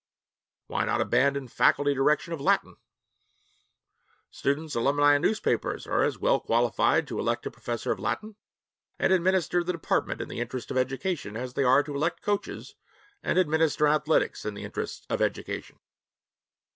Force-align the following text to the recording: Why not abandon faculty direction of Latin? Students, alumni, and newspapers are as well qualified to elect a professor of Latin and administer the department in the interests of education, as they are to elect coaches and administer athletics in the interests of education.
Why 0.65 0.83
not 0.85 0.99
abandon 0.99 1.47
faculty 1.47 1.93
direction 1.93 2.33
of 2.33 2.41
Latin? 2.41 2.77
Students, 4.31 4.73
alumni, 4.73 5.13
and 5.13 5.21
newspapers 5.21 5.85
are 5.85 6.01
as 6.01 6.17
well 6.17 6.39
qualified 6.39 7.07
to 7.07 7.19
elect 7.19 7.45
a 7.45 7.51
professor 7.51 7.91
of 7.91 7.99
Latin 7.99 8.35
and 8.97 9.13
administer 9.13 9.63
the 9.63 9.73
department 9.73 10.19
in 10.19 10.27
the 10.27 10.39
interests 10.39 10.71
of 10.71 10.77
education, 10.77 11.37
as 11.37 11.53
they 11.53 11.63
are 11.63 11.83
to 11.83 11.93
elect 11.93 12.23
coaches 12.23 12.73
and 13.21 13.37
administer 13.37 13.85
athletics 13.87 14.43
in 14.43 14.55
the 14.55 14.63
interests 14.63 15.05
of 15.07 15.21
education. 15.21 15.77